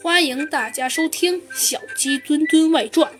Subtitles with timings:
[0.00, 3.10] 欢迎大家收听《小鸡墩墩外传》。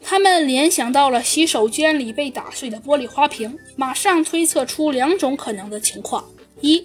[0.00, 6.24] 他们联想到了洗手间里被打碎的玻璃花瓶，马上推测出两种可能的情况：
[6.62, 6.82] 一，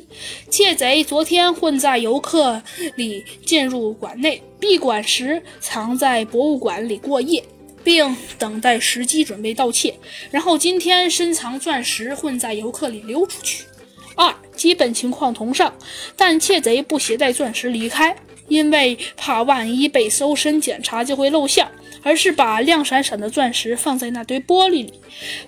[0.49, 2.61] 窃贼昨天混在游客
[2.97, 7.41] 里进入馆内，闭馆时藏在博物馆里过夜，
[7.85, 9.97] 并等待时机准备盗窃，
[10.31, 13.63] 然后今天深藏钻石混在游客里溜出去。
[14.15, 15.73] 二，基本情况同上，
[16.15, 18.15] 但窃贼不携带钻石离开。
[18.47, 21.67] 因为怕万一被搜身检查就会露相，
[22.03, 24.93] 而是把亮闪闪的钻石放在那堆玻璃里。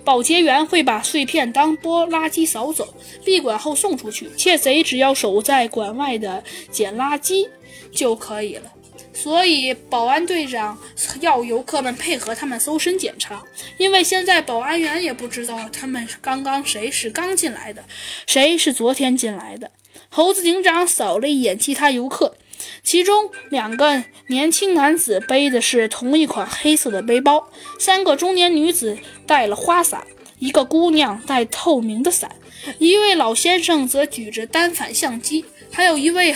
[0.02, 2.92] 保洁员会把碎片当玻垃圾扫走，
[3.24, 4.28] 闭馆后送出去。
[4.36, 6.42] 窃贼只要守在馆外的
[6.72, 7.46] 捡垃圾
[7.92, 8.72] 就可以了。
[9.14, 10.76] 所以保安队长
[11.20, 13.42] 要游客们配合他们搜身检查，
[13.78, 17.84] 因为现在保安员也不知道他们刚刚谁是刚进来的，
[18.26, 19.70] 谁是昨天进来的。
[20.10, 22.36] 猴子警长扫了一眼其他游客。
[22.82, 30.06] 其中两个年轻男子背的是同一款黑色的背包，三个中年女子带了花伞，
[30.38, 32.36] 一个姑娘带透明的伞，
[32.78, 36.32] 一位老先生则举着单反相机，还有一位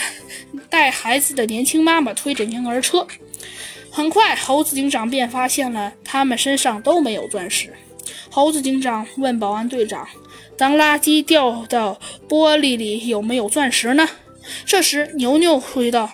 [0.69, 3.07] 带孩子的年轻妈妈推着婴儿车。
[3.89, 7.73] 很快，猴子警长便发现了他们身上都没有钻石。
[8.29, 10.05] 猴子警长问保安队长
[10.57, 14.07] ：“当垃圾掉到玻璃里，有没有钻石呢？”
[14.65, 16.11] 这时，牛牛回道：“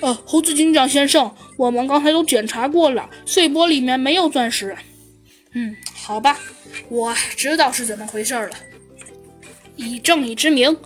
[0.00, 4.76] 呃，猴子警长先生，我们刚才都检查过了，碎玻璃里面没有钻石。”
[5.52, 6.38] 嗯，好吧，
[6.88, 8.50] 我知道是怎么回事了。
[9.76, 10.76] 以正义之名，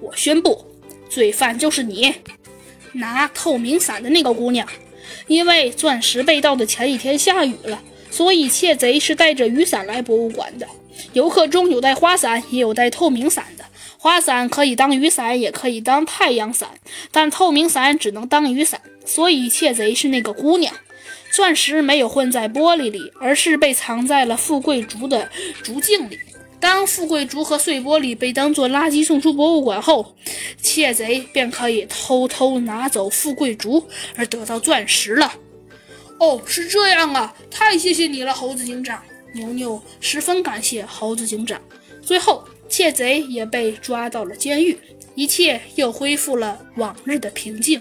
[0.00, 0.64] 我宣布，
[1.12, 2.14] 罪犯就是你，
[2.92, 4.66] 拿透明伞的那个姑娘。
[5.26, 10.66] 因为钻石被盗的前一天下雨了，所以窃贼是带着雨伞来博物馆的。
[11.12, 13.64] 游客中有带花伞，也有带透明伞的。
[13.98, 16.70] 花伞可以当雨伞，也可以当太阳伞，
[17.10, 18.80] 但透明伞只能当雨伞。
[19.04, 20.74] 所以窃贼是那个姑娘。
[21.30, 25.28] 钻石没有混在玻璃里，而是被藏在了富贵竹的
[25.62, 26.18] 竹茎里。
[26.62, 30.14] 当富贵竹和碎玻璃被当作垃圾送出博物馆后，
[30.62, 33.84] 窃贼便可以偷偷拿走富贵竹，
[34.14, 35.34] 而得到钻石了。
[36.20, 37.34] 哦，是这样啊！
[37.50, 39.02] 太谢谢你了，猴子警长。
[39.34, 41.60] 牛牛十分感谢猴子警长。
[42.00, 42.44] 最后。
[42.68, 44.78] 窃贼也被抓到了监狱，
[45.14, 47.78] 一切又恢复了往日的平静。